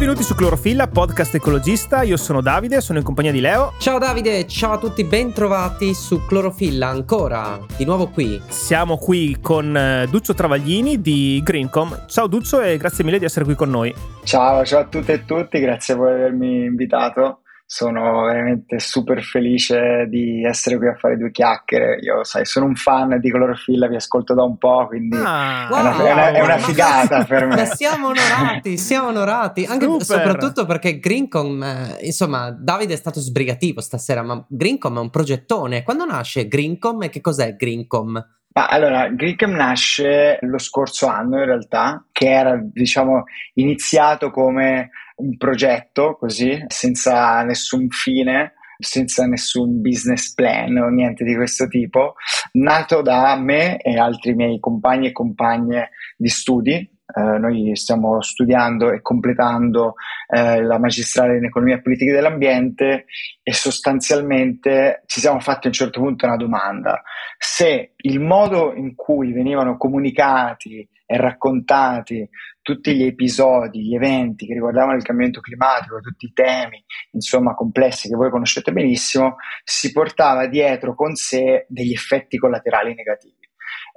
[0.00, 2.00] Benvenuti su Clorofilla, podcast ecologista.
[2.00, 3.74] Io sono Davide, sono in compagnia di Leo.
[3.78, 8.40] Ciao Davide, ciao a tutti, bentrovati su Clorofilla ancora, di nuovo qui.
[8.48, 12.06] Siamo qui con eh, Duccio Travaglini di Greencom.
[12.06, 13.94] Ciao Duccio e grazie mille di essere qui con noi.
[14.24, 17.40] Ciao, ciao a tutte e tutti, grazie per avermi invitato
[17.72, 22.00] sono veramente super felice di essere qui a fare due chiacchiere.
[22.02, 25.80] Io, sai, sono un fan di Clorofilla, vi ascolto da un po', quindi ah, è,
[25.80, 27.66] una, wow, è, una, è, una, figata per me.
[27.66, 30.02] siamo onorati, siamo onorati, anche super.
[30.04, 35.84] soprattutto perché Greencom, eh, insomma, Davide è stato sbrigativo stasera, ma Greencom è un progettone.
[35.84, 38.14] Quando nasce Greencom e che cos'è Greencom?
[38.52, 45.36] Ma allora, Greencam nasce lo scorso anno in realtà, che era diciamo iniziato come un
[45.36, 52.14] progetto così, senza nessun fine, senza nessun business plan o niente di questo tipo,
[52.52, 56.98] nato da me e altri miei compagni e compagne di studi.
[57.14, 59.94] Eh, noi stiamo studiando e completando
[60.28, 63.06] eh, la magistrale in economia e politica dell'ambiente
[63.42, 67.02] e sostanzialmente ci siamo fatti a un certo punto una domanda.
[67.38, 72.28] Se il modo in cui venivano comunicati e raccontati
[72.62, 78.08] tutti gli episodi, gli eventi che riguardavano il cambiamento climatico, tutti i temi, insomma, complessi
[78.08, 83.39] che voi conoscete benissimo, si portava dietro con sé degli effetti collaterali negativi.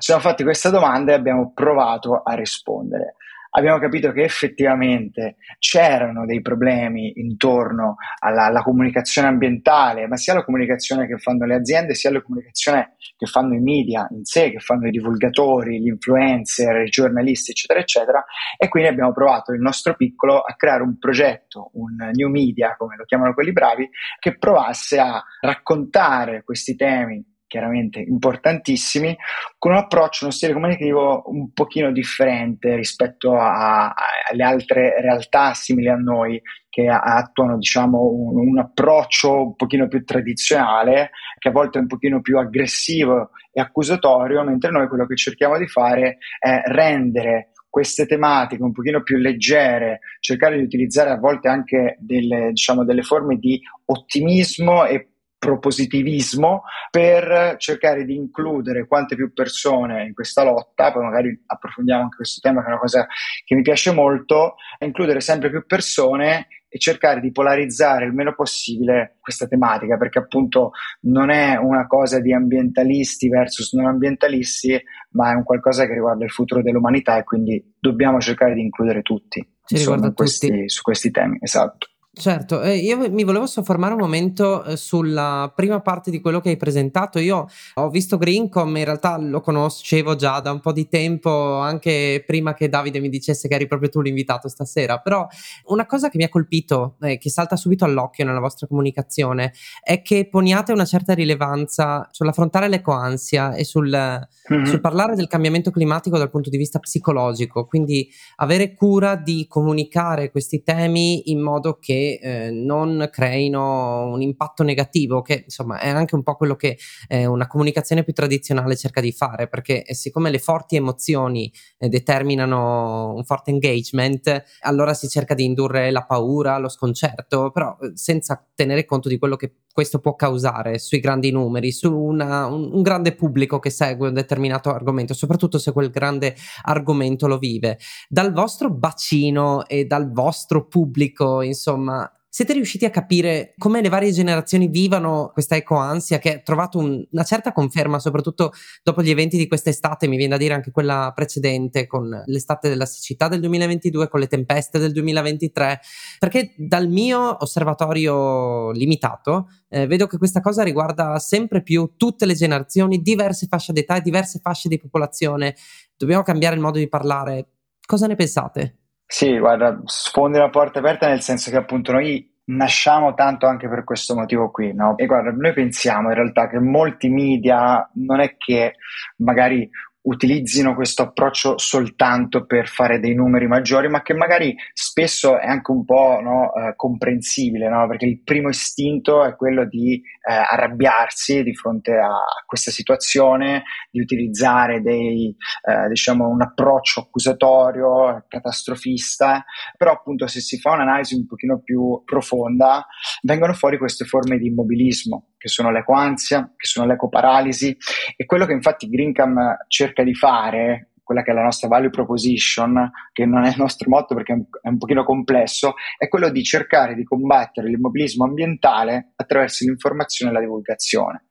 [0.03, 3.15] Ci siamo fatti questa domanda e abbiamo provato a rispondere
[3.55, 10.43] abbiamo capito che effettivamente c'erano dei problemi intorno alla, alla, comunicazione ambientale, ma sia la
[10.43, 14.59] comunicazione che fanno le aziende, sia la comunicazione che fanno i media in sé, che
[14.59, 18.25] fanno i divulgatori, gli influencer, i giornalisti, eccetera, eccetera.
[18.57, 22.95] E quindi abbiamo provato il nostro piccolo a creare un progetto, un new media, come
[22.95, 23.87] lo chiamano quelli bravi,
[24.19, 29.15] che provasse a raccontare questi temi chiaramente importantissimi,
[29.59, 33.95] con un approccio, uno stile comunicativo un pochino differente rispetto a, a,
[34.31, 40.03] alle altre realtà simili a noi che attuano diciamo, un, un, approccio un pochino più
[40.03, 45.15] tradizionale, che a volte è un pochino più aggressivo e accusatorio, mentre noi quello che
[45.15, 51.19] cerchiamo di fare è rendere queste tematiche un pochino più leggere, cercare di utilizzare a
[51.19, 55.12] volte anche delle, diciamo, delle forme di ottimismo e
[55.45, 62.17] propositivismo per cercare di includere quante più persone in questa lotta, poi magari approfondiamo anche
[62.17, 63.07] questo tema che è una cosa
[63.43, 69.17] che mi piace molto, includere sempre più persone e cercare di polarizzare il meno possibile
[69.19, 70.71] questa tematica, perché appunto
[71.01, 74.81] non è una cosa di ambientalisti versus non ambientalisti,
[75.11, 79.03] ma è un qualcosa che riguarda il futuro dell'umanità e quindi dobbiamo cercare di includere
[79.03, 81.37] tutti, insomma, questi, su questi temi.
[81.41, 81.89] Esatto.
[82.15, 86.49] Certo, eh, io mi volevo soffermare un momento eh, sulla prima parte di quello che
[86.49, 87.17] hai presentato.
[87.17, 92.23] Io ho visto Greencom, in realtà lo conoscevo già da un po' di tempo, anche
[92.23, 94.99] prima che Davide mi dicesse che eri proprio tu l'invitato stasera.
[94.99, 95.25] Però
[95.65, 99.51] una cosa che mi ha colpito, eh, che salta subito all'occhio nella vostra comunicazione,
[99.83, 104.65] è che poniate una certa rilevanza sull'affrontare l'ecoansia e sul, mm-hmm.
[104.65, 107.65] sul parlare del cambiamento climatico dal punto di vista psicologico.
[107.65, 114.63] Quindi avere cura di comunicare questi temi in modo che eh, non creino un impatto
[114.63, 116.77] negativo, che insomma è anche un po' quello che
[117.07, 121.89] eh, una comunicazione più tradizionale cerca di fare, perché eh, siccome le forti emozioni eh,
[121.89, 127.91] determinano un forte engagement, allora si cerca di indurre la paura, lo sconcerto, però eh,
[127.95, 132.69] senza tenere conto di quello che questo può causare sui grandi numeri, su una, un,
[132.71, 137.79] un, grande pubblico che segue un determinato argomento, soprattutto se quel grande argomento lo vive.
[138.07, 144.11] Dal vostro bacino e dal vostro pubblico, insomma, siete riusciti a capire come le varie
[144.11, 149.37] generazioni vivano questa ecoansia che ha trovato un, una certa conferma, soprattutto dopo gli eventi
[149.37, 154.07] di quest'estate, mi viene da dire anche quella precedente, con l'estate della siccità del 2022,
[154.07, 155.79] con le tempeste del 2023,
[156.17, 162.33] perché dal mio osservatorio limitato eh, vedo che questa cosa riguarda sempre più tutte le
[162.33, 165.55] generazioni, diverse fasce d'età e diverse fasce di popolazione.
[165.95, 167.49] Dobbiamo cambiare il modo di parlare.
[167.85, 168.77] Cosa ne pensate?
[169.13, 173.83] Sì, guarda, sfondi una porta aperta nel senso che appunto noi nasciamo tanto anche per
[173.83, 174.97] questo motivo qui, no?
[174.97, 178.75] E guarda, noi pensiamo in realtà che molti media non è che
[179.17, 179.69] magari
[180.03, 185.71] utilizzino questo approccio soltanto per fare dei numeri maggiori, ma che magari spesso è anche
[185.71, 187.87] un po' no, eh, comprensibile, no?
[187.87, 194.01] perché il primo istinto è quello di eh, arrabbiarsi di fronte a questa situazione, di
[194.01, 195.35] utilizzare dei,
[195.67, 199.45] eh, diciamo un approccio accusatorio, catastrofista,
[199.77, 202.85] però appunto se si fa un'analisi un pochino più profonda
[203.21, 207.75] vengono fuori queste forme di immobilismo che sono l'ecoansia, che sono l'ecoparalisi
[208.15, 212.89] e quello che infatti Greencam cerca di fare quella che è la nostra value proposition,
[213.11, 216.95] che non è il nostro motto perché è un, pochino complesso, è quello di cercare
[216.95, 221.25] di combattere l'immobilismo ambientale attraverso l'informazione e la divulgazione.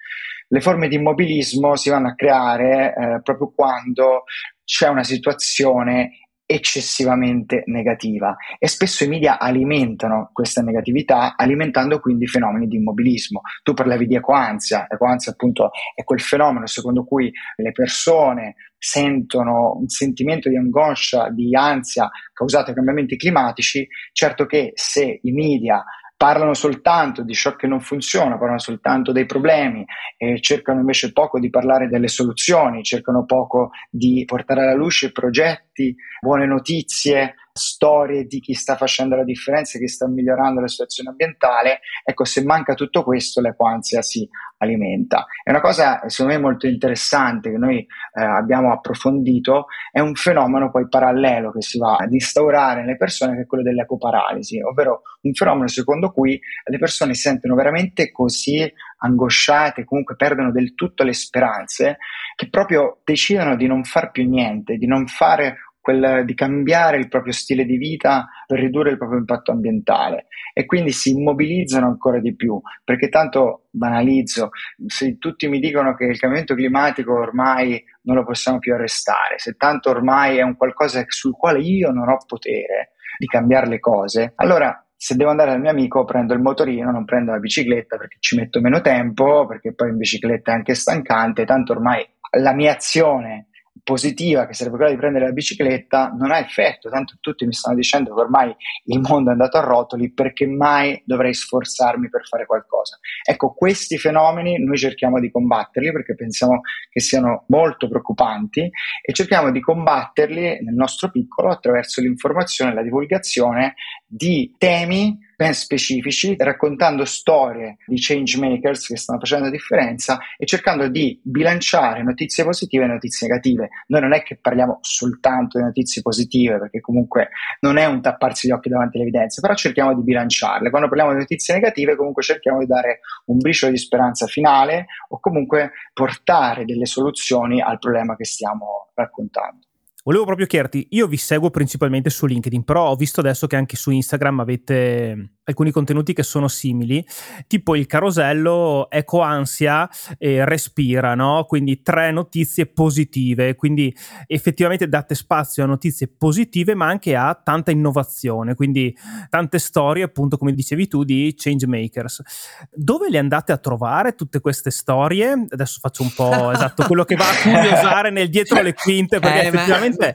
[0.49, 4.25] Le forme di immobilismo si vanno a creare eh, proprio quando
[4.63, 6.19] c'è una situazione
[6.53, 13.41] eccessivamente negativa e spesso i media alimentano questa negatività alimentando quindi fenomeni di immobilismo.
[13.63, 19.89] Tu parlavi di ecoansia, ecoansia appunto è quel fenomeno secondo cui le persone sentono un
[19.89, 25.85] sentimento di angoscia, di ansia causato dai cambiamenti climatici, certo che se i media
[26.23, 29.85] parlano soltanto di ciò che non funziona, parlano soltanto dei problemi
[30.17, 35.93] e cercano invece poco di parlare delle soluzioni, cercano poco di portare alla luce progetti,
[36.21, 41.81] buone notizie, storie di chi sta facendo la differenza, chi sta migliorando la situazione ambientale.
[42.05, 44.29] Ecco, se manca tutto questo, l'equansia si
[44.63, 45.27] alimenta.
[45.43, 50.71] È una cosa, secondo me, molto interessante che noi eh, abbiamo approfondito, è un fenomeno
[50.71, 55.33] poi parallelo che si va ad instaurare nelle persone, che è quello dell'ecoparalisi, ovvero un
[55.35, 61.13] fenomeno secondo cui le persone si sentono veramente così angosciate, comunque perdono del tutto le
[61.13, 61.99] speranze,
[62.37, 67.09] che proprio decidono di non far più niente, di non fare quel di cambiare il
[67.09, 70.29] proprio stile di vita per ridurre il proprio impatto ambientale.
[70.55, 74.51] E quindi si immobilizzano ancora di più perché tanto banalizzo
[74.87, 79.55] se tutti mi dicono che il cambiamento climatico ormai non lo possiamo più arrestare se
[79.55, 84.33] tanto ormai è un qualcosa sul quale io non ho potere di cambiare le cose
[84.37, 88.19] allora se devo andare dal mio amico prendo il motorino, non prendo la bicicletta perché
[88.21, 92.09] ci metto meno tempo, perché poi in bicicletta è anche stancante, tanto ormai
[92.39, 93.49] la mia azione
[93.83, 97.77] positiva che sarebbe quella di prendere la bicicletta non ha effetto, tanto tutti mi stanno
[97.77, 102.47] dicendo che ormai il mondo è andato a rotoli perché mai dovrei sforzarmi per fare
[102.47, 102.99] qualcosa.
[103.23, 108.71] Ecco, questi fenomeni noi cerchiamo di combatterli perché pensiamo che siano molto preoccupanti
[109.03, 113.75] e cerchiamo di combatterli nel nostro piccolo attraverso l'informazione e la divulgazione
[114.07, 120.47] di temi ben specifici, raccontando storie di change makers che stanno facendo la differenza e
[120.47, 123.71] cercando di bilanciare notizie positive e notizie negative.
[123.89, 128.47] Noi non è che parliamo soltanto di notizie positive, perché comunque non è un tapparsi
[128.47, 130.71] gli occhi davanti alle evidenze, però cerchiamo di bilanciarle.
[130.71, 135.19] Quando parliamo di notizie negative, comunque cerchiamo di dare un briciolo di speranza finale o
[135.19, 139.67] comunque portare delle soluzioni al problema che stiamo raccontando.
[140.05, 143.77] Volevo proprio chiederti, io vi seguo principalmente su LinkedIn, però ho visto adesso che anche
[143.77, 147.05] su Instagram avete alcuni contenuti che sono simili,
[147.47, 151.45] tipo il carosello ecoansia e respira, no?
[151.49, 153.95] Quindi tre notizie positive, quindi
[154.27, 158.97] effettivamente date spazio a notizie positive, ma anche a tanta innovazione, quindi
[159.29, 162.23] tante storie, appunto, come dicevi tu, di change makers.
[162.71, 165.47] Dove le andate a trovare tutte queste storie?
[165.49, 169.43] Adesso faccio un po' esatto quello che va a curiosare nel dietro le quinte, perché
[169.43, 170.15] eh, effettivamente...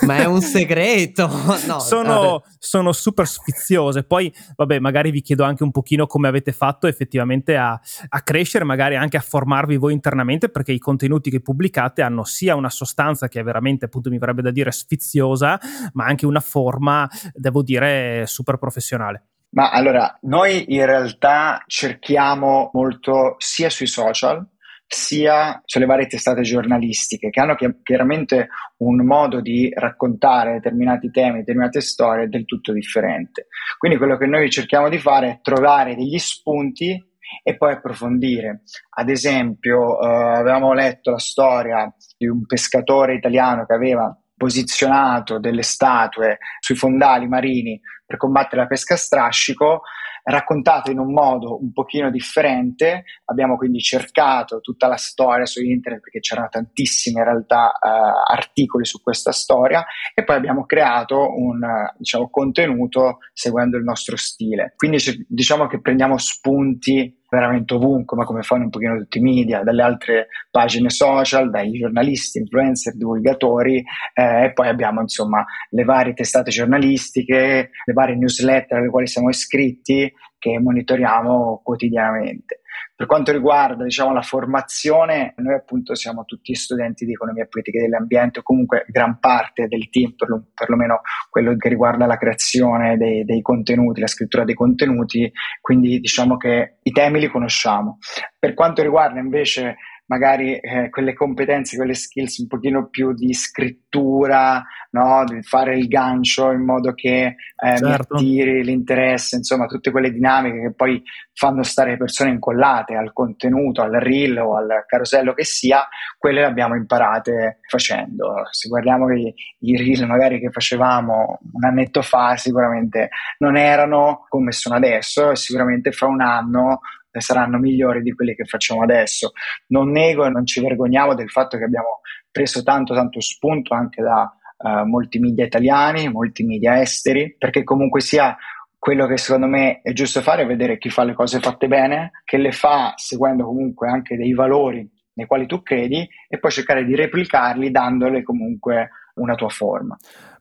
[0.00, 1.24] Ma, ma, è un segreto!
[1.66, 4.04] No, sono, sono super sfiziose.
[4.04, 8.64] Poi vabbè, magari vi chiedo anche un pochino come avete fatto effettivamente a, a crescere,
[8.64, 13.28] magari anche a formarvi voi internamente, perché i contenuti che pubblicate hanno sia una sostanza
[13.28, 15.58] che è veramente, appunto, mi verrebbe da dire sfiziosa,
[15.92, 19.24] ma anche una forma, devo dire, super professionale.
[19.50, 24.46] Ma allora, noi in realtà cerchiamo molto sia sui social,
[24.86, 28.48] sia sulle varie testate giornalistiche che hanno chiaramente
[28.78, 33.48] un modo di raccontare determinati temi, determinate storie del tutto differente.
[33.78, 37.04] Quindi quello che noi cerchiamo di fare è trovare degli spunti
[37.42, 38.62] e poi approfondire.
[38.90, 45.62] Ad esempio, eh, avevamo letto la storia di un pescatore italiano che aveva posizionato delle
[45.62, 49.82] statue sui fondali marini per combattere la pesca a strascico
[50.28, 53.04] raccontato in un modo un pochino differente.
[53.26, 57.88] Abbiamo quindi cercato tutta la storia su internet perché c'erano tantissimi in realtà eh,
[58.32, 61.60] articoli su questa storia e poi abbiamo creato un
[61.96, 64.74] diciamo, contenuto seguendo il nostro stile.
[64.76, 69.62] Quindi diciamo che prendiamo spunti veramente ovunque, ma come fanno un pochino tutti i media,
[69.62, 76.14] dalle altre pagine social, dai giornalisti, influencer, divulgatori eh, e poi abbiamo insomma le varie
[76.14, 82.60] testate giornalistiche, le varie newsletter alle quali siamo iscritti che monitoriamo quotidianamente.
[82.96, 88.38] Per quanto riguarda diciamo, la formazione, noi appunto siamo tutti studenti di economia politica dell'ambiente
[88.38, 93.26] o comunque gran parte del team, per lo, perlomeno quello che riguarda la creazione dei,
[93.26, 97.98] dei contenuti, la scrittura dei contenuti, quindi diciamo che i temi li conosciamo.
[98.38, 104.64] Per quanto riguarda invece magari eh, quelle competenze, quelle skills un pochino più di scrittura,
[104.90, 105.24] no?
[105.24, 107.24] di fare il gancio in modo che
[107.56, 108.14] eh, certo.
[108.14, 113.82] attiri l'interesse, insomma tutte quelle dinamiche che poi fanno stare le persone incollate al contenuto,
[113.82, 115.86] al reel o al carosello che sia,
[116.18, 118.42] quelle le abbiamo imparate facendo.
[118.50, 124.52] Se guardiamo i, i reel magari che facevamo un annetto fa, sicuramente non erano come
[124.52, 126.80] sono adesso e sicuramente fra un anno
[127.20, 129.32] saranno migliori di quelli che facciamo adesso.
[129.68, 134.02] Non nego e non ci vergogniamo del fatto che abbiamo preso tanto tanto spunto anche
[134.02, 138.36] da uh, molti media italiani, molti media esteri, perché comunque sia
[138.78, 142.10] quello che secondo me è giusto fare è vedere chi fa le cose fatte bene,
[142.24, 146.84] che le fa seguendo comunque anche dei valori nei quali tu credi e poi cercare
[146.84, 149.96] di replicarli dandole comunque una tua forma.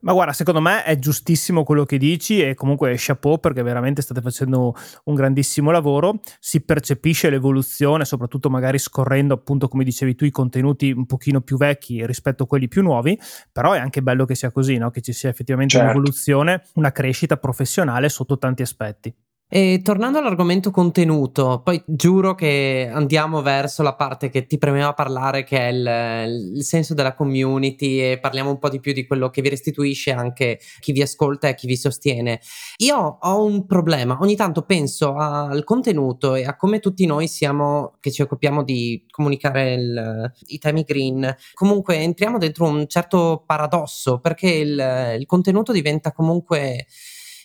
[0.06, 4.22] Ma guarda, secondo me è giustissimo quello che dici e comunque chapeau perché veramente state
[4.22, 10.30] facendo un grandissimo lavoro, si percepisce l'evoluzione, soprattutto magari scorrendo appunto come dicevi tu i
[10.30, 13.20] contenuti un pochino più vecchi rispetto a quelli più nuovi,
[13.52, 14.92] però è anche bello che sia così, no?
[14.92, 15.90] che ci sia effettivamente certo.
[15.90, 19.12] un'evoluzione, una crescita professionale sotto tanti aspetti.
[19.48, 25.44] E tornando all'argomento contenuto, poi giuro che andiamo verso la parte che ti premeva parlare,
[25.44, 29.30] che è il, il, senso della community, e parliamo un po' di più di quello
[29.30, 32.42] che vi restituisce anche chi vi ascolta e chi vi sostiene.
[32.78, 37.98] Io ho un problema, ogni tanto penso al contenuto e a come tutti noi siamo,
[38.00, 44.20] che ci occupiamo di comunicare il, i temi green, comunque entriamo dentro un certo paradosso,
[44.20, 46.88] perché il, il contenuto diventa comunque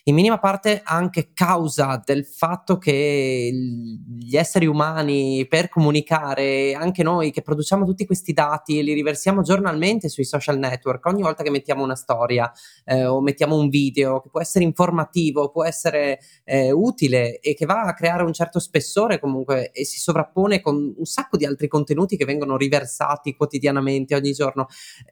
[0.05, 7.31] in minima parte anche causa del fatto che gli esseri umani per comunicare, anche noi
[7.31, 11.51] che produciamo tutti questi dati e li riversiamo giornalmente sui social network, ogni volta che
[11.51, 12.51] mettiamo una storia
[12.85, 17.65] eh, o mettiamo un video che può essere informativo, può essere eh, utile e che
[17.65, 21.67] va a creare un certo spessore comunque e si sovrappone con un sacco di altri
[21.67, 24.67] contenuti che vengono riversati quotidianamente ogni giorno,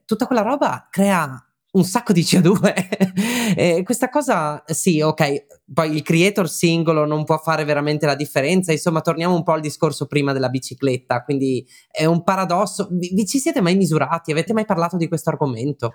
[0.05, 3.53] tutta quella roba crea un sacco di CO2.
[3.55, 8.71] e questa cosa, sì, ok, poi il creator singolo non può fare veramente la differenza.
[8.71, 11.23] Insomma, torniamo un po' al discorso prima della bicicletta.
[11.23, 12.87] Quindi è un paradosso.
[12.91, 14.31] Vi, vi ci siete mai misurati?
[14.31, 15.93] Avete mai parlato di questo argomento?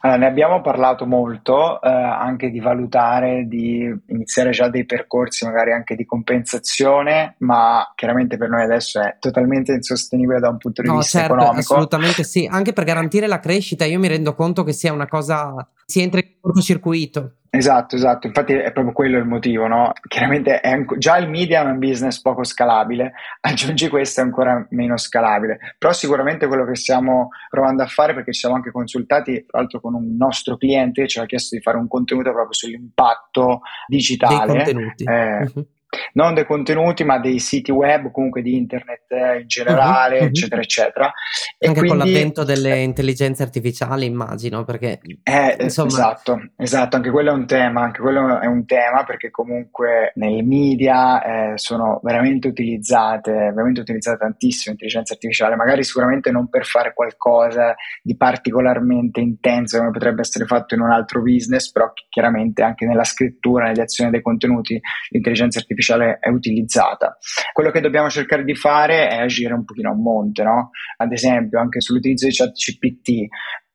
[0.00, 5.72] Allora, ne abbiamo parlato molto, eh, anche di valutare, di iniziare già dei percorsi magari
[5.72, 10.88] anche di compensazione, ma chiaramente per noi adesso è totalmente insostenibile da un punto di
[10.88, 11.74] no, vista certo, economico.
[11.74, 15.68] Assolutamente sì, anche per garantire la crescita io mi rendo conto che sia una cosa,
[15.84, 17.36] si entra in cortocircuito.
[17.54, 19.92] Esatto, esatto, infatti è proprio quello il motivo, no?
[20.08, 24.96] Chiaramente è, già il media è un business poco scalabile, aggiungi questo è ancora meno
[24.96, 29.58] scalabile, però sicuramente quello che stiamo provando a fare, perché ci siamo anche consultati, tra
[29.58, 33.60] l'altro con un nostro cliente che ci ha chiesto di fare un contenuto proprio sull'impatto
[33.86, 34.46] digitale.
[34.46, 35.04] Dei contenuti.
[35.04, 35.66] Eh, uh-huh
[36.14, 40.60] non dei contenuti, ma dei siti web, comunque di internet eh, in generale, uh-huh, eccetera,
[40.60, 41.12] eccetera.
[41.58, 45.88] E Anche quindi, con l'avvento delle intelligenze artificiali, immagino, perché eh, insomma...
[45.88, 50.44] esatto, esatto, anche quello è un tema, anche quello è un tema perché comunque nel
[50.44, 56.92] media eh, sono veramente utilizzate, veramente utilizzate tantissimo l'intelligenza artificiale, magari sicuramente non per fare
[56.94, 62.86] qualcosa di particolarmente intenso come potrebbe essere fatto in un altro business, però chiaramente anche
[62.86, 64.80] nella scrittura, nelle azioni dei contenuti,
[65.10, 67.18] l'intelligenza artificiale artificiale è utilizzata.
[67.52, 70.70] Quello che dobbiamo cercare di fare è agire un pochino a monte, no?
[70.96, 73.26] Ad esempio, anche sull'utilizzo di chat CPT,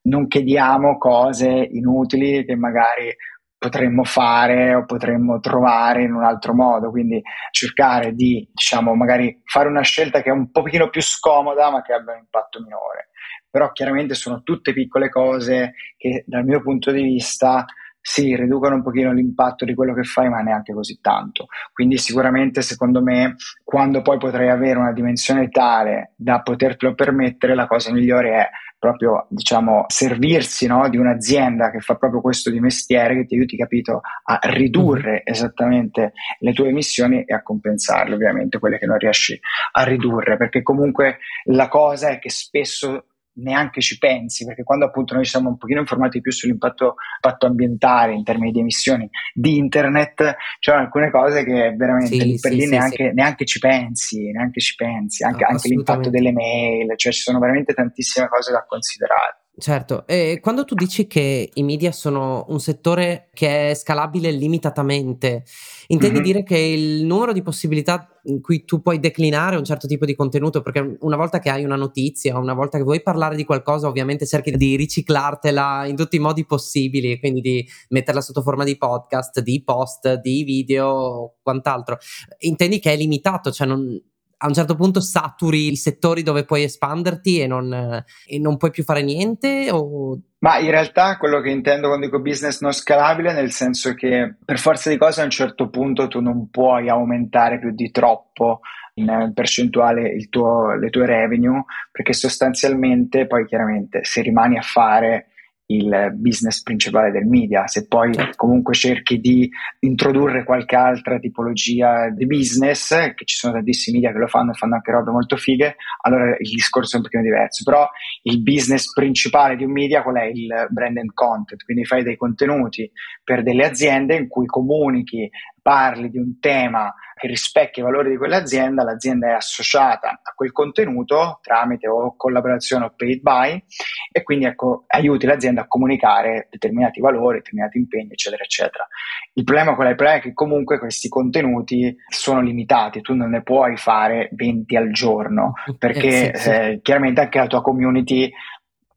[0.03, 3.13] non chiediamo cose inutili che magari
[3.59, 7.21] potremmo fare o potremmo trovare in un altro modo, quindi
[7.51, 11.93] cercare di, diciamo, magari fare una scelta che è un pochino più scomoda ma che
[11.93, 13.09] abbia un impatto minore.
[13.49, 17.65] Però chiaramente sono tutte piccole cose che dal mio punto di vista
[18.09, 21.47] sì, riducono un pochino l'impatto di quello che fai, ma neanche così tanto.
[21.73, 23.35] Quindi sicuramente, secondo me,
[23.65, 28.49] quando poi potrai avere una dimensione tale da potertelo permettere, la cosa migliore è
[28.79, 33.57] proprio, diciamo, servirsi no, di un'azienda che fa proprio questo di mestiere, che ti aiuti,
[33.57, 35.21] capito, a ridurre mm-hmm.
[35.25, 39.37] esattamente le tue emissioni e a compensarle, ovviamente, quelle che non riesci
[39.73, 43.03] a ridurre, perché comunque la cosa è che spesso
[43.37, 46.95] neanche ci pensi, perché quando appunto noi siamo un pochino informati più sull'impatto
[47.39, 52.57] ambientale in termini di emissioni di internet, c'è alcune cose che veramente sì, per sì,
[52.57, 56.97] lì sì, neanche, neanche, ci pensi, neanche ci pensi, anche, no, anche l'impatto delle mail,
[56.97, 59.46] cioè ci sono veramente tantissime cose da considerare.
[59.59, 65.45] Certo, e quando tu dici che i media sono un settore che è scalabile limitatamente,
[65.87, 66.25] intendi mm-hmm.
[66.25, 70.13] dire che il numero di possibilità in cui tu puoi declinare un certo tipo di
[70.13, 73.87] contenuto, perché una volta che hai una notizia, una volta che vuoi parlare di qualcosa,
[73.87, 78.77] ovviamente cerchi di riciclartela in tutti i modi possibili, quindi di metterla sotto forma di
[78.77, 81.97] podcast, di post, di video, quant'altro.
[82.41, 83.99] Intendi che è limitato, cioè non,
[84.39, 88.71] a un certo punto saturi i settori dove puoi espanderti e non, e non puoi
[88.71, 89.69] più fare niente?
[89.71, 90.19] O...
[90.39, 94.59] Ma in realtà quello che intendo quando dico business non scalabile, nel senso che per
[94.59, 98.61] forza di cose a un certo punto tu non puoi aumentare più di troppo
[98.95, 105.27] in percentuale tuo, le tue revenue, perché sostanzialmente poi chiaramente se rimani a fare
[105.67, 107.67] il business principale del media.
[107.67, 108.37] Se poi certo.
[108.37, 114.19] comunque cerchi di introdurre qualche altra tipologia di business, che ci sono tantissimi media che
[114.19, 117.63] lo fanno e fanno anche robe molto fighe, allora il discorso è un pochino diverso.
[117.63, 117.87] Però
[118.23, 121.63] il business principale di un media qual è il brand and content?
[121.63, 122.89] Quindi fai dei contenuti
[123.23, 125.29] per delle aziende in cui comunichi
[125.67, 130.53] parli di un tema che rispecchia i valori di quell'azienda, l'azienda è associata a quel
[130.53, 133.61] contenuto tramite o collaborazione o paid by
[134.09, 138.87] e quindi ecco, aiuti l'azienda a comunicare determinati valori, determinati impegni, eccetera, eccetera.
[139.33, 139.71] Il problema?
[139.71, 144.75] Il problema è che comunque questi contenuti sono limitati, tu non ne puoi fare 20
[144.77, 146.49] al giorno perché eh, sì, sì.
[146.49, 148.31] Eh, chiaramente anche la tua community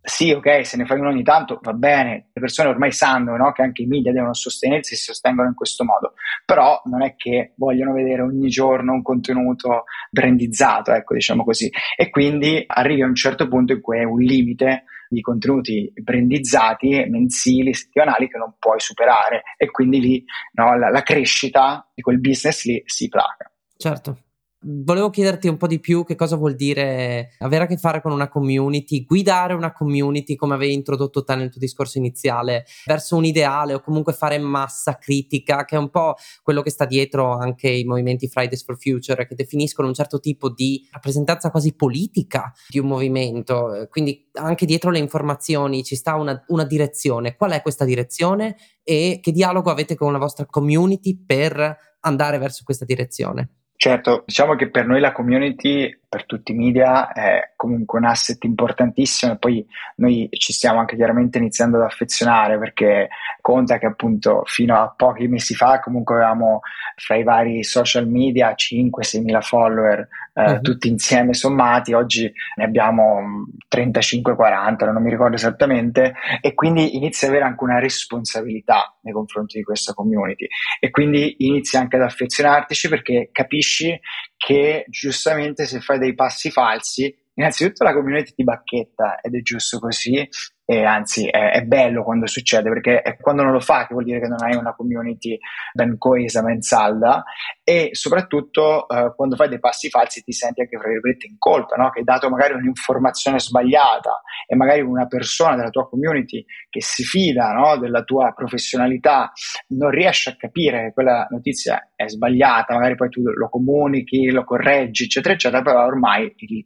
[0.03, 3.53] sì, ok, se ne fai uno ogni tanto va bene, le persone ormai sanno no,
[3.53, 6.15] che anche i media devono sostenersi e si sostengono in questo modo,
[6.45, 12.09] però non è che vogliono vedere ogni giorno un contenuto brandizzato, ecco, diciamo così, e
[12.09, 17.75] quindi arrivi a un certo punto in cui è un limite di contenuti brandizzati mensili,
[17.75, 22.65] settimanali che non puoi superare e quindi lì no, la, la crescita di quel business
[22.65, 23.51] lì si placa.
[23.77, 24.30] Certo.
[24.63, 28.13] Volevo chiederti un po' di più che cosa vuol dire avere a che fare con
[28.13, 33.25] una community, guidare una community come avevi introdotto te nel tuo discorso iniziale, verso un
[33.25, 37.71] ideale o comunque fare massa critica, che è un po' quello che sta dietro anche
[37.71, 42.79] i movimenti Fridays for Future, che definiscono un certo tipo di rappresentanza quasi politica di
[42.79, 43.87] un movimento.
[43.89, 47.35] Quindi anche dietro le informazioni ci sta una, una direzione.
[47.35, 52.61] Qual è questa direzione e che dialogo avete con la vostra community per andare verso
[52.63, 53.60] questa direzione?
[53.83, 58.43] Certo, diciamo che per noi la community, per tutti i media, è comunque un asset
[58.43, 59.35] importantissimo.
[59.35, 59.65] E poi
[59.97, 63.09] noi ci stiamo anche chiaramente iniziando ad affezionare perché
[63.41, 66.63] conta che appunto fino a pochi mesi fa comunque avevamo
[66.97, 70.61] fra i vari social media 5-6 mila follower eh, uh-huh.
[70.61, 77.35] tutti insieme sommati, oggi ne abbiamo 35-40, non mi ricordo esattamente, e quindi inizia ad
[77.35, 80.47] avere anche una responsabilità nei confronti di questa community.
[80.81, 83.99] E quindi inizi anche ad affezionartici perché capisci
[84.41, 89.79] che giustamente se fai dei passi falsi innanzitutto la community ti bacchetta ed è giusto
[89.79, 90.27] così
[90.71, 94.05] e anzi è, è, bello quando succede perché è quando non lo fa che vuol
[94.05, 95.37] dire che non hai una community
[95.73, 97.25] ben coesa, ben salda
[97.65, 101.75] e soprattutto eh, quando fai dei passi falsi ti senti anche fra virgolette in colpa,
[101.75, 101.91] no?
[101.91, 107.03] che hai dato magari un'informazione sbagliata e magari una persona della tua community che si
[107.03, 107.77] fida no?
[107.77, 109.33] della tua professionalità
[109.71, 114.45] non riesce a capire che quella notizia è sbagliata, magari poi tu lo comunichi, lo
[114.45, 116.65] correggi, eccetera, eccetera, però ormai il,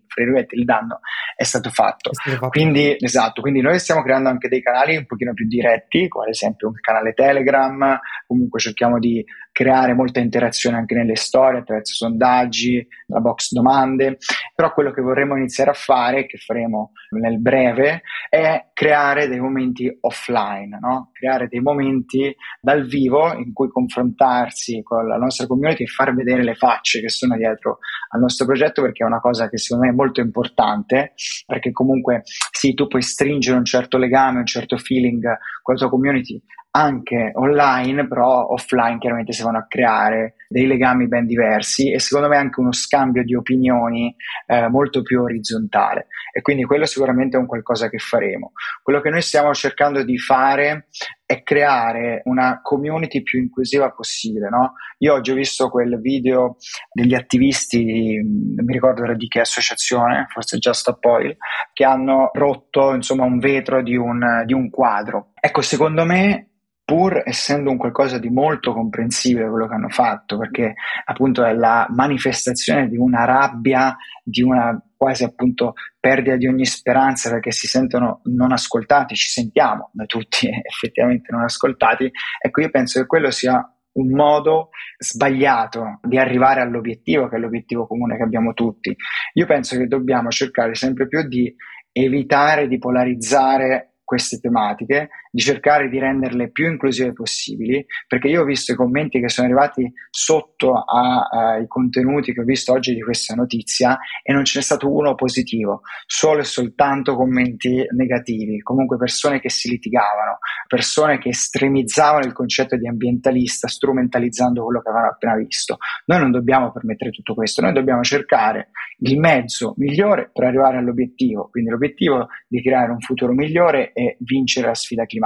[0.50, 1.00] il danno
[1.34, 2.10] è stato fatto.
[2.10, 2.48] È stato fatto.
[2.48, 6.30] Quindi, esatto, quindi noi stiamo creando anche dei canali un pochino più diretti, come ad
[6.30, 9.24] esempio un canale Telegram, comunque cerchiamo di
[9.54, 14.18] creare molta interazione anche nelle storie attraverso sondaggi, la box domande,
[14.52, 19.96] però quello che vorremmo iniziare a fare, che faremo nel breve, è creare dei momenti
[20.00, 21.10] offline, no?
[21.12, 26.42] creare dei momenti dal vivo in cui confrontarsi con la nostra community e far vedere
[26.42, 27.78] le facce che sono dietro
[28.10, 31.12] al nostro progetto perché è una cosa che secondo me è molto importante
[31.46, 35.22] perché comunque sì, tu puoi stringere un certo legame, un certo feeling
[35.62, 36.42] con la tua community
[36.76, 42.28] anche online, però offline chiaramente si vanno a creare dei legami ben diversi e secondo
[42.28, 44.14] me anche uno scambio di opinioni
[44.46, 48.52] eh, molto più orizzontale e quindi quello sicuramente è un qualcosa che faremo.
[48.82, 50.88] Quello che noi stiamo cercando di fare
[51.24, 54.48] è creare una community più inclusiva possibile.
[54.48, 54.72] No?
[54.98, 56.56] Io oggi ho visto quel video
[56.92, 61.36] degli attivisti, non mi ricordo di che associazione, forse Just Up Oil,
[61.72, 65.30] che hanno rotto insomma, un vetro di un, di un quadro.
[65.40, 66.48] Ecco, secondo me
[66.84, 71.86] pur essendo un qualcosa di molto comprensibile quello che hanno fatto, perché appunto è la
[71.90, 78.20] manifestazione di una rabbia, di una quasi appunto perdita di ogni speranza perché si sentono
[78.24, 83.66] non ascoltati, ci sentiamo noi tutti effettivamente non ascoltati, ecco io penso che quello sia
[83.94, 88.94] un modo sbagliato di arrivare all'obiettivo, che è l'obiettivo comune che abbiamo tutti.
[89.34, 91.54] Io penso che dobbiamo cercare sempre più di
[91.92, 98.44] evitare di polarizzare queste tematiche, di cercare di renderle più inclusive possibili, perché io ho
[98.44, 103.34] visto i commenti che sono arrivati sotto ai contenuti che ho visto oggi di questa
[103.34, 109.40] notizia e non ce n'è stato uno positivo, solo e soltanto commenti negativi, comunque persone
[109.40, 115.34] che si litigavano, persone che estremizzavano il concetto di ambientalista strumentalizzando quello che avevano appena
[115.34, 115.78] visto.
[116.04, 121.48] Noi non dobbiamo permettere tutto questo, noi dobbiamo cercare il mezzo migliore per arrivare all'obiettivo,
[121.50, 125.22] quindi l'obiettivo di creare un futuro migliore e vincere la sfida climatica.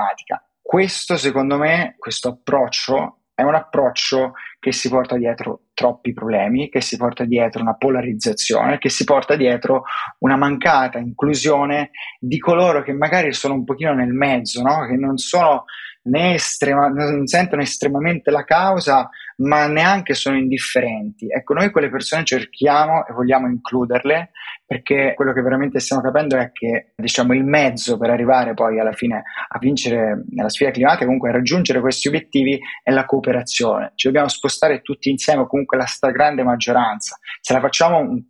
[0.61, 6.81] Questo, secondo me, questo approccio è un approccio che si porta dietro troppi problemi, che
[6.81, 9.85] si porta dietro una polarizzazione, che si porta dietro
[10.19, 14.85] una mancata inclusione di coloro che magari sono un pochino nel mezzo, no?
[14.87, 15.67] che non sono
[16.09, 21.29] né estrema, non sentono estremamente la causa, ma neanche sono indifferenti.
[21.31, 24.31] Ecco, noi quelle persone cerchiamo e vogliamo includerle
[24.69, 28.93] perché quello che veramente stiamo capendo è che diciamo, il mezzo per arrivare poi alla
[28.93, 33.93] fine a vincere la sfida climatica, comunque a raggiungere questi obiettivi, è la cooperazione.
[33.95, 37.17] Ci dobbiamo spostare tutti insieme, comunque la stragrande maggioranza.
[37.41, 38.23] Se la facciamo un,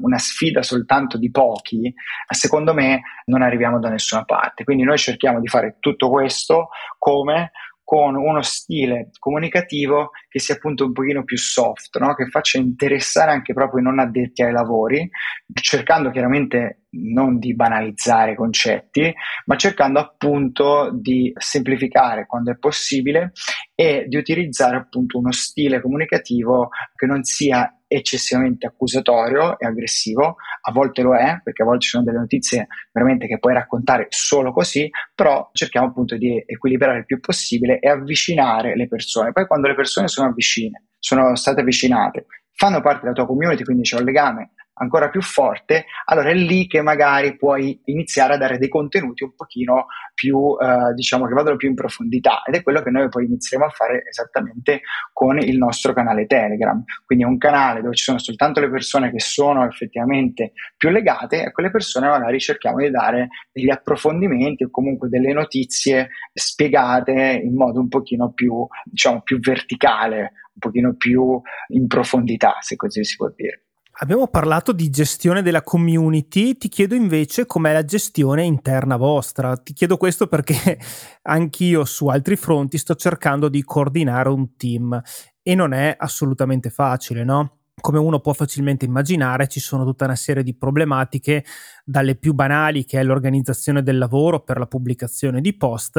[0.00, 1.92] una sfida soltanto di pochi,
[2.30, 4.64] secondo me non arriviamo da nessuna parte.
[4.64, 7.50] Quindi noi cerchiamo di fare tutto questo come
[7.88, 12.14] con uno stile comunicativo che sia appunto un pochino più soft, no?
[12.14, 15.08] che faccia interessare anche proprio i non addetti ai lavori,
[15.54, 19.10] cercando chiaramente non di banalizzare i concetti,
[19.46, 23.32] ma cercando appunto di semplificare quando è possibile
[23.74, 30.72] e di utilizzare appunto uno stile comunicativo che non sia eccessivamente accusatorio e aggressivo, a
[30.72, 34.52] volte lo è, perché a volte ci sono delle notizie veramente che puoi raccontare solo
[34.52, 39.32] così, però cerchiamo appunto di equilibrare il più possibile e avvicinare le persone.
[39.32, 43.82] Poi quando le persone sono vicine, sono state avvicinate, fanno parte della tua community, quindi
[43.82, 48.58] c'è un legame ancora più forte, allora è lì che magari puoi iniziare a dare
[48.58, 52.82] dei contenuti un pochino più, eh, diciamo, che vadano più in profondità ed è quello
[52.82, 54.80] che noi poi inizieremo a fare esattamente
[55.12, 56.82] con il nostro canale Telegram.
[57.04, 61.42] Quindi è un canale dove ci sono soltanto le persone che sono effettivamente più legate
[61.42, 67.40] e a quelle persone magari cerchiamo di dare degli approfondimenti o comunque delle notizie spiegate
[67.42, 73.04] in modo un pochino più, diciamo, più verticale, un pochino più in profondità, se così
[73.04, 73.67] si può dire.
[74.00, 79.56] Abbiamo parlato di gestione della community, ti chiedo invece com'è la gestione interna vostra.
[79.56, 80.78] Ti chiedo questo perché
[81.22, 85.02] anch'io su altri fronti sto cercando di coordinare un team
[85.42, 87.57] e non è assolutamente facile, no?
[87.80, 91.44] Come uno può facilmente immaginare, ci sono tutta una serie di problematiche,
[91.88, 95.96] dalle più banali, che è l'organizzazione del lavoro per la pubblicazione di post,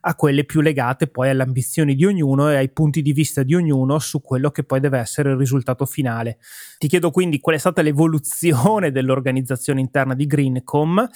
[0.00, 3.54] a quelle più legate poi alle ambizioni di ognuno e ai punti di vista di
[3.54, 6.38] ognuno su quello che poi deve essere il risultato finale.
[6.78, 11.08] Ti chiedo quindi qual è stata l'evoluzione dell'organizzazione interna di Greencom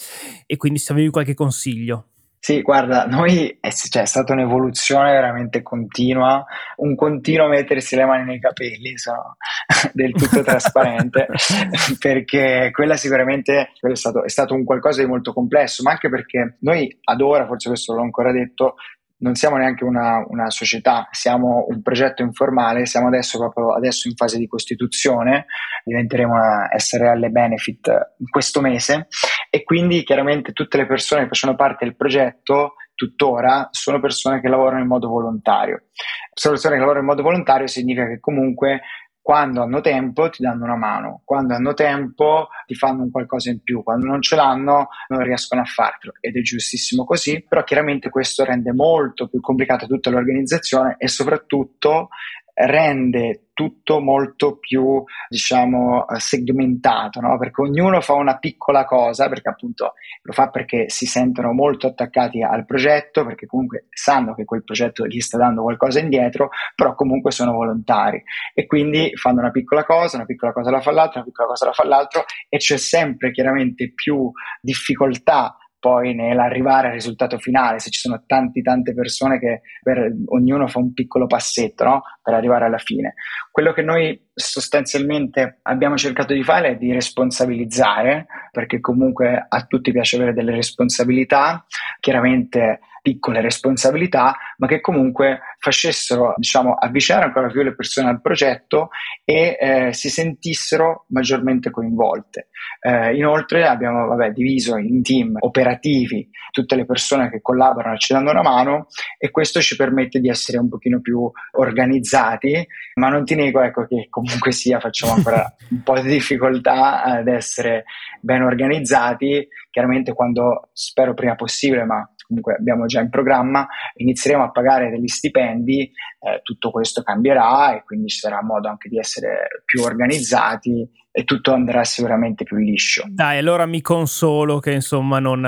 [0.44, 2.08] e quindi se avevi qualche consiglio.
[2.46, 8.22] Sì, guarda, noi è, cioè, è, stata un'evoluzione veramente continua, un continuo mettersi le mani
[8.22, 9.36] nei capelli, sono
[9.92, 11.26] del tutto trasparente,
[11.98, 16.08] perché quella sicuramente quello è, stato, è stato un qualcosa di molto complesso, ma anche
[16.08, 18.76] perché noi ad ora, forse questo l'ho ancora detto,
[19.18, 24.14] non siamo neanche una, una, società, siamo un progetto informale, siamo adesso proprio adesso in
[24.14, 25.46] fase di costituzione,
[25.84, 29.08] diventeremo una SRL Benefit in questo mese
[29.48, 34.48] e quindi chiaramente tutte le persone che facciano parte del progetto tuttora sono persone che
[34.48, 35.84] lavorano in modo volontario.
[36.32, 38.80] Sono persone che lavorano in modo volontario significa che comunque
[39.26, 43.60] quando hanno tempo ti danno una mano, quando hanno tempo ti fanno un qualcosa in
[43.60, 48.08] più, quando non ce l'hanno non riescono a farlo ed è giustissimo così, però chiaramente
[48.08, 52.10] questo rende molto più complicata tutta l'organizzazione e soprattutto
[52.58, 57.38] rende tutto molto più, diciamo, segmentato, no?
[57.38, 59.92] perché ognuno fa una piccola cosa, perché appunto
[60.22, 65.06] lo fa perché si sentono molto attaccati al progetto, perché comunque sanno che quel progetto
[65.06, 68.22] gli sta dando qualcosa indietro, però comunque sono volontari
[68.54, 71.66] e quindi fanno una piccola cosa, una piccola cosa la fa l'altro, una piccola cosa
[71.66, 77.90] la fa l'altro e c'è sempre chiaramente più difficoltà poi nell'arrivare al risultato finale, se
[77.90, 82.02] ci sono tanti, tante persone che per, ognuno fa un piccolo passetto no?
[82.22, 83.14] per arrivare alla fine.
[83.50, 89.92] Quello che noi sostanzialmente abbiamo cercato di fare è di responsabilizzare, perché comunque a tutti
[89.92, 91.64] piace avere delle responsabilità,
[92.00, 98.88] chiaramente piccole responsabilità, ma che comunque facessero, diciamo, avvicinare ancora più le persone al progetto
[99.24, 102.48] e eh, si sentissero maggiormente coinvolte.
[102.80, 108.12] Eh, inoltre abbiamo vabbè, diviso in team operativi tutte le persone che collaborano e ci
[108.12, 108.88] danno una mano
[109.18, 113.86] e questo ci permette di essere un pochino più organizzati, ma non ti nego ecco,
[113.86, 117.84] che comunque sia facciamo ancora un po' di difficoltà ad essere
[118.20, 124.50] ben organizzati, chiaramente quando spero prima possibile, ma comunque abbiamo già in programma, inizieremo a
[124.50, 129.62] pagare degli stipendi, eh, tutto questo cambierà e quindi ci sarà modo anche di essere
[129.64, 133.04] più organizzati e tutto andrà sicuramente più liscio.
[133.08, 135.44] Dai, allora mi consolo che insomma non...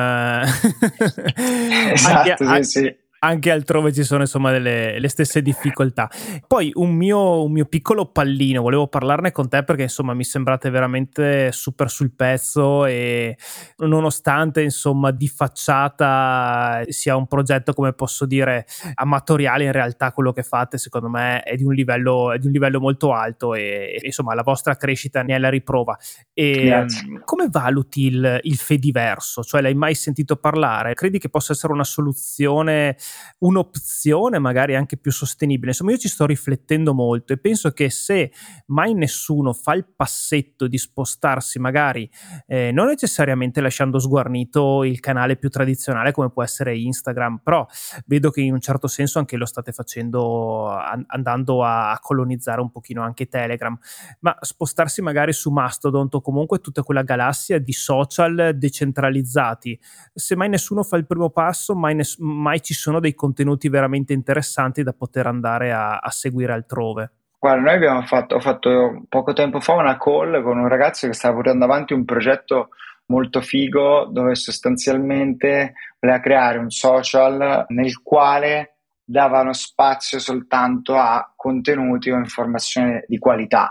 [1.92, 6.10] esatto, anche, sì, sì anche altrove ci sono insomma delle, le stesse difficoltà.
[6.46, 10.70] Poi un mio, un mio, piccolo pallino, volevo parlarne con te perché insomma mi sembrate
[10.70, 13.36] veramente super sul pezzo e
[13.78, 20.42] nonostante insomma di facciata sia un progetto come posso dire amatoriale, in realtà quello che
[20.42, 24.34] fate secondo me è di un livello, di un livello molto alto e, e, insomma
[24.34, 25.96] la vostra crescita ne è la riprova.
[26.32, 27.22] E, Grazie.
[27.24, 29.42] come valuti il, il Fediverso?
[29.42, 30.94] Cioè l'hai mai sentito parlare?
[30.94, 32.96] Credi che possa essere una soluzione
[33.38, 35.70] un'opzione magari anche più sostenibile.
[35.70, 38.32] Insomma, io ci sto riflettendo molto e penso che se
[38.66, 42.08] mai nessuno fa il passetto di spostarsi, magari
[42.46, 47.66] eh, non necessariamente lasciando sguarnito il canale più tradizionale come può essere Instagram, però
[48.06, 52.70] vedo che in un certo senso anche lo state facendo an- andando a, colonizzare un
[52.70, 53.76] pochino anche Telegram,
[54.20, 59.78] ma spostarsi magari su Mastodon o comunque tutta quella galassia di social decentralizzati.
[60.14, 64.12] Se mai nessuno fa il primo passo, mai, ness- mai ci sono dei contenuti veramente
[64.12, 67.12] interessanti da poter andare a, a seguire altrove.
[67.38, 71.12] Guarda, noi abbiamo fatto, ho fatto poco tempo fa una call con un ragazzo che
[71.12, 72.70] stava portando avanti un progetto
[73.06, 82.10] molto figo dove sostanzialmente voleva creare un social nel quale davano spazio soltanto a contenuti
[82.10, 83.70] o informazioni di qualità.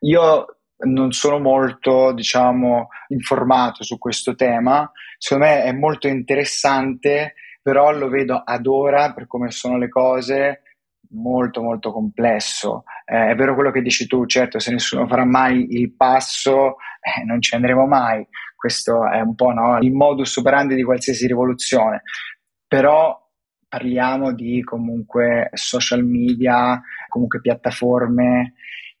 [0.00, 7.34] Io non sono molto, diciamo, informato su questo tema, secondo me è molto interessante
[7.68, 10.62] però lo vedo ad ora, per come sono le cose,
[11.10, 12.84] molto molto complesso.
[13.04, 17.24] Eh, è vero quello che dici tu, certo, se nessuno farà mai il passo, eh,
[17.26, 18.26] non ci andremo mai.
[18.56, 22.04] Questo è un po' no, il modus operandi di qualsiasi rivoluzione.
[22.66, 23.22] Però
[23.68, 28.54] parliamo di comunque social media, comunque piattaforme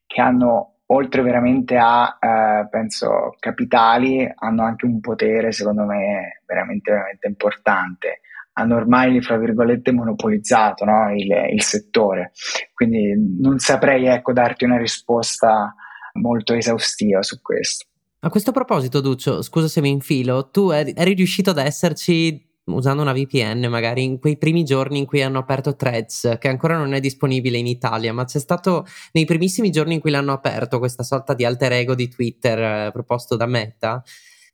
[0.04, 6.90] che hanno oltre veramente a, eh, penso, capitali, hanno anche un potere, secondo me, veramente,
[6.92, 8.20] veramente importante
[8.58, 11.14] hanno ormai, fra virgolette, monopolizzato no?
[11.14, 12.32] il, il, settore.
[12.74, 15.74] Quindi non saprei ecco, darti una risposta
[16.14, 17.86] molto esaustiva su questo.
[18.20, 23.00] A questo proposito, Duccio, scusa se mi infilo, tu eri, eri riuscito ad esserci usando
[23.00, 26.92] una VPN magari in quei primi giorni in cui hanno aperto Threads, che ancora non
[26.92, 31.02] è disponibile in Italia, ma c'è stato nei primissimi giorni in cui l'hanno aperto questa
[31.02, 34.02] sorta di alter ego di Twitter eh, proposto da Meta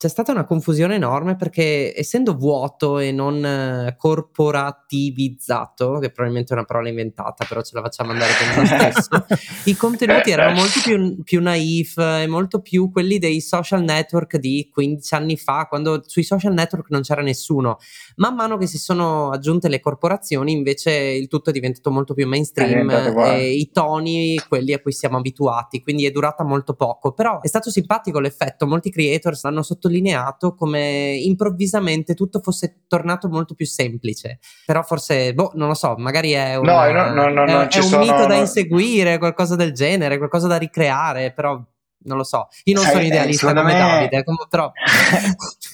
[0.04, 6.56] c'è stata una confusione enorme perché essendo vuoto e non eh, corporativizzato, che probabilmente è
[6.58, 9.24] una parola inventata, però ce la facciamo andare con lo stesso,
[9.64, 14.68] i contenuti erano molto più, più naif e molto più quelli dei social network di
[14.70, 17.78] 15 anni fa, quando sui social network non c'era nessuno.
[18.16, 22.28] Man mano che si sono aggiunte le corporazioni, invece il tutto è diventato molto più
[22.28, 27.12] mainstream e i toni, quelli a cui siamo abituati, quindi è durata molto poco.
[27.12, 33.28] Però è stato simpatico l'effetto, molti creators hanno sottolineato sottolineato come improvvisamente tutto fosse tornato
[33.28, 34.40] molto più semplice.
[34.66, 37.84] Però forse, boh, non lo so, magari è, una, no, no, no, è, è un
[37.84, 41.62] sono, mito da inseguire, qualcosa del genere, qualcosa da ricreare, però
[42.06, 42.48] non lo so.
[42.64, 43.78] Io non sono idealista come me...
[43.78, 44.70] Davide, come, però...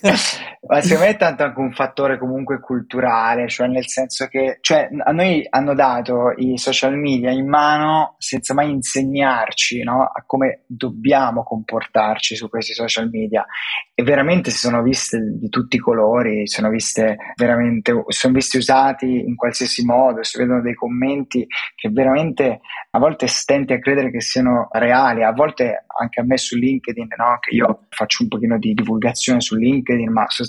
[0.63, 4.91] Ma secondo me è tanto anche un fattore comunque culturale, cioè nel senso che cioè,
[5.05, 10.65] a noi hanno dato i social media in mano senza mai insegnarci no, a come
[10.67, 13.47] dobbiamo comportarci su questi social media
[13.95, 19.07] e veramente si sono viste di tutti i colori, sono viste veramente, sono visti usati
[19.07, 24.21] in qualsiasi modo, si vedono dei commenti che veramente a volte stenti a credere che
[24.21, 27.39] siano reali, a volte anche a me su LinkedIn, no?
[27.41, 30.49] che io faccio un pochino di divulgazione su LinkedIn, ma sostanzialmente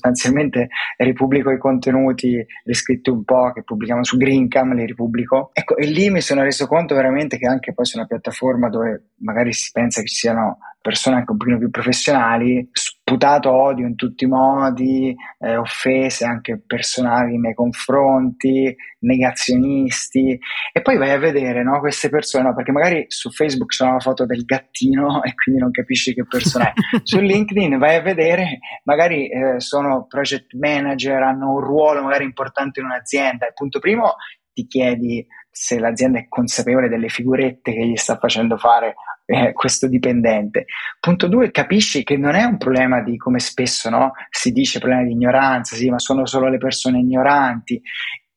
[0.97, 5.51] ripubblico i contenuti, li scritti un po' che pubblichiamo su Greencam, li ripubblico.
[5.53, 9.11] Ecco, e lì mi sono reso conto veramente che anche poi su una piattaforma dove
[9.17, 13.95] magari si pensa che ci siano persone anche un pochino più professionali, sputato odio in
[13.95, 20.37] tutti i modi, eh, offese anche personali nei confronti, negazionisti
[20.73, 23.99] e poi vai a vedere no, queste persone, no, perché magari su Facebook c'è una
[23.99, 26.73] foto del gattino e quindi non capisci che persona è.
[27.03, 32.79] su LinkedIn vai a vedere, magari eh, sono project manager, hanno un ruolo magari importante
[32.79, 33.45] in un'azienda.
[33.45, 34.15] Il punto primo
[34.53, 39.87] ti chiedi se l'azienda è consapevole delle figurette che gli sta facendo fare eh, questo
[39.87, 40.65] dipendente.
[40.99, 45.03] Punto due, capisci che non è un problema di come spesso no, si dice problema
[45.03, 47.81] di ignoranza, sì, ma sono solo le persone ignoranti.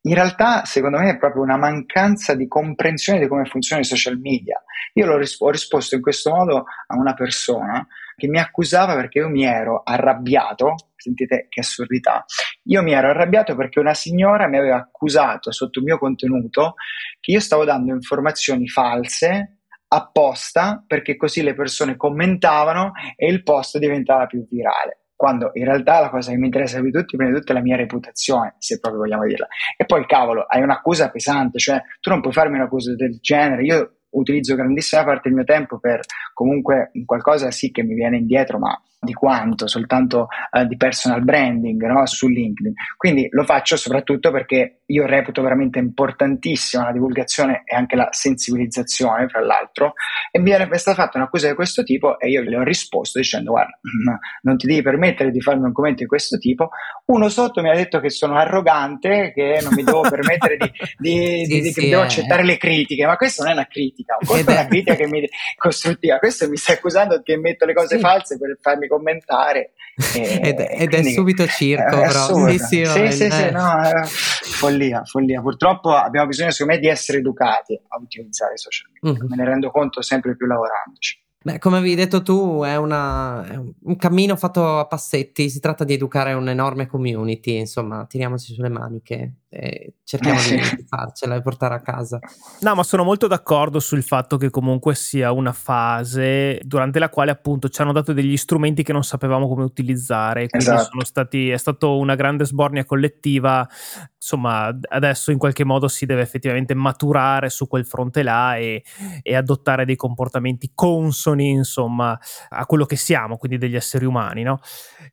[0.07, 4.19] In realtà, secondo me, è proprio una mancanza di comprensione di come funzionano i social
[4.19, 4.63] media.
[4.95, 9.29] Io ris- ho risposto in questo modo a una persona che mi accusava perché io
[9.29, 12.25] mi ero arrabbiato, sentite che assurdità,
[12.65, 16.75] io mi ero arrabbiato perché una signora mi aveva accusato sotto il mio contenuto
[17.21, 23.79] che io stavo dando informazioni false apposta perché così le persone commentavano e il post
[23.79, 24.99] diventava più virale.
[25.17, 27.55] quando in realtà la cosa che mi interessa più di tutti, prima di tutto, è
[27.55, 29.47] la mia reputazione, se proprio vogliamo dirla.
[29.77, 33.63] E poi, cavolo, hai un'accusa pesante, cioè tu non puoi farmi un'accusa del genere.
[33.63, 36.01] Io utilizzo grandissima parte del mio tempo per
[36.33, 41.83] comunque qualcosa sì che mi viene indietro, ma di quanto, soltanto uh, di personal branding
[41.85, 42.07] no?
[42.07, 42.73] su LinkedIn.
[42.97, 49.29] Quindi lo faccio soprattutto perché io reputo veramente importantissima la divulgazione e anche la sensibilizzazione,
[49.29, 49.93] fra l'altro,
[50.31, 53.53] e mi viene stata fatta un'accusa di questo tipo e io le ho risposto dicendo
[53.53, 53.79] guarda,
[54.43, 56.71] non ti devi permettere di farmi un commento di questo tipo.
[57.07, 61.45] Uno sotto mi ha detto che sono arrogante, che non mi devo permettere di, di,
[61.45, 64.53] sì, di, sì, che devo accettare le critiche, ma questa non è una critica, questa
[64.53, 68.01] è una critica che mi costruttiva, questo mi sta accusando che metto le cose sì.
[68.01, 69.73] false per farmi commentare.
[70.15, 72.49] E, ed, ed è subito circo, è però.
[72.49, 75.41] Sì, sì, sì, sì, sì, no, follia, follia.
[75.41, 79.19] Purtroppo abbiamo bisogno, secondo me, di essere educati a utilizzare i social media.
[79.19, 79.31] Mm-hmm.
[79.31, 81.23] Me ne rendo conto sempre più lavorandoci.
[81.45, 85.85] Beh, come avevi detto tu, è, una, è, un cammino fatto a passetti, si tratta
[85.85, 91.75] di educare un'enorme community, insomma, tiriamoci sulle maniche e cerchiamo eh, di farcela e portare
[91.75, 92.19] a casa.
[92.61, 97.31] No, ma sono molto d'accordo sul fatto che comunque sia una fase durante la quale
[97.31, 100.91] appunto ci hanno dato degli strumenti che non sapevamo come utilizzare, quindi esatto.
[100.91, 103.67] sono stati, è stata una grande sbornia collettiva,
[104.17, 108.83] insomma, adesso in qualche modo si deve effettivamente maturare su quel fronte là e,
[109.23, 114.59] e adottare dei comportamenti consoni insomma, a quello che siamo, quindi degli esseri umani, no?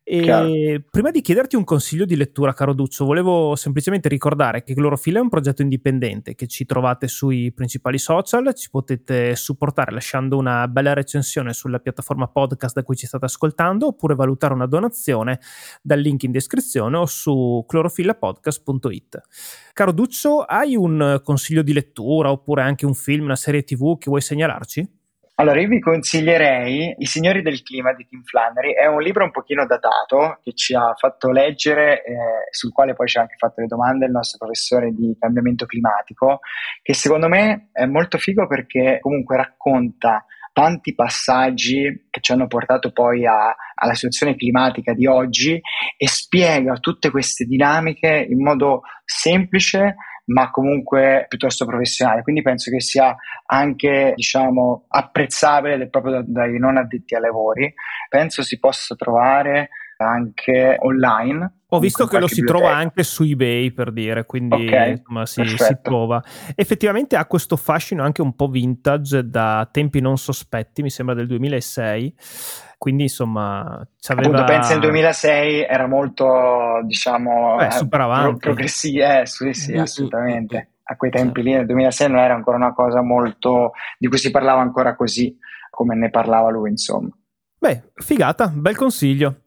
[0.03, 4.29] E prima di chiederti un consiglio di lettura, caro Duccio, volevo semplicemente ricordare
[4.63, 9.91] che Clorofilla è un progetto indipendente che ci trovate sui principali social, ci potete supportare
[9.91, 14.67] lasciando una bella recensione sulla piattaforma podcast da cui ci state ascoltando oppure valutare una
[14.67, 15.39] donazione
[15.81, 19.21] dal link in descrizione o su clorofillapodcast.it.
[19.73, 24.09] Caro Duccio, hai un consiglio di lettura oppure anche un film, una serie tv che
[24.09, 25.00] vuoi segnalarci?
[25.35, 29.31] Allora, io vi consiglierei I Signori del Clima di Tim Flannery, è un libro un
[29.31, 32.15] pochino datato che ci ha fatto leggere, eh,
[32.51, 36.41] sul quale poi ci ha anche fatto le domande il nostro professore di cambiamento climatico,
[36.83, 42.91] che secondo me è molto figo perché comunque racconta tanti passaggi che ci hanno portato
[42.91, 45.59] poi a, alla situazione climatica di oggi
[45.97, 52.21] e spiega tutte queste dinamiche in modo semplice ma comunque piuttosto professionale.
[52.21, 57.73] Quindi penso che sia anche, diciamo, apprezzabile proprio dai non addetti ai lavori.
[58.09, 61.60] Penso si possa trovare anche online.
[61.73, 62.65] Ho visto che lo si biblioteca.
[62.65, 66.21] trova anche su eBay per dire, quindi okay, insomma si, si, trova.
[66.53, 71.27] Effettivamente ha questo fascino anche un po' vintage da tempi non sospetti, mi sembra del
[71.27, 72.15] 2006
[72.81, 74.29] quindi insomma c'aveva...
[74.29, 78.39] Appunto, pensi nel 2006 era molto, diciamo, Beh, super avanti.
[78.39, 80.71] progressivo, eh, sì, sì, assolutamente.
[80.85, 84.31] A quei tempi lì, nel 2006 non era ancora una cosa molto, di cui si
[84.31, 85.37] parlava ancora così,
[85.69, 87.11] come ne parlava lui, insomma.
[87.59, 89.41] Beh, figata, bel consiglio.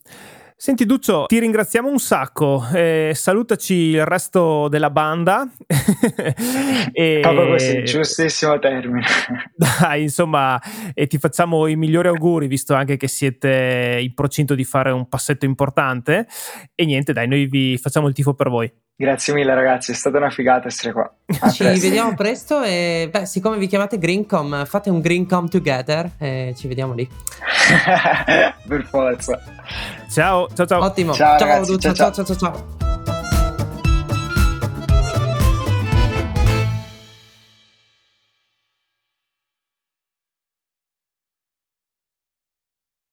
[0.65, 5.47] Senti Duccio, ti ringraziamo un sacco, eh, salutaci il resto della banda.
[6.91, 7.19] e...
[7.21, 9.05] Proprio così, giustissimo termine.
[9.55, 10.59] Dai, insomma,
[10.95, 15.07] e ti facciamo i migliori auguri, visto anche che siete in procinto di fare un
[15.07, 16.27] passetto importante.
[16.75, 18.73] E niente, dai, noi vi facciamo il tifo per voi.
[18.97, 21.15] Grazie mille ragazzi, è stata una figata essere qua.
[21.41, 21.87] A ci presto.
[21.87, 26.95] vediamo presto e beh, siccome vi chiamate Greencom, fate un Greencom together e ci vediamo
[26.95, 27.07] lì.
[28.69, 29.41] per forza.
[30.11, 30.83] Ciao, ciao ciao.
[30.83, 31.15] Ottimo.
[31.15, 32.37] Ciao, ciao, ragazzi, ciao, ciao, ciao, ciao.
[32.37, 32.84] ciao.